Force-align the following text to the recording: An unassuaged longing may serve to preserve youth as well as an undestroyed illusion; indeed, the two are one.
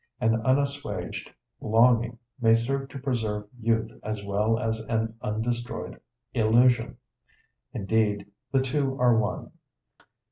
An 0.19 0.41
unassuaged 0.43 1.31
longing 1.59 2.17
may 2.41 2.55
serve 2.55 2.89
to 2.89 2.97
preserve 2.97 3.47
youth 3.61 3.91
as 4.01 4.23
well 4.23 4.57
as 4.57 4.79
an 4.89 5.13
undestroyed 5.21 5.99
illusion; 6.33 6.97
indeed, 7.71 8.25
the 8.51 8.63
two 8.63 8.99
are 8.99 9.15
one. 9.15 9.51